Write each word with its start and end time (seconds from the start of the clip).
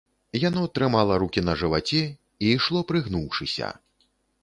Яно 0.43 0.63
трымала 0.77 1.17
рукі 1.25 1.45
на 1.51 1.55
жываце 1.63 2.03
і 2.09 2.45
ішло 2.57 2.79
прыгнуўшыся. 2.93 3.75